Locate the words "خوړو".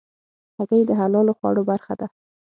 1.37-1.61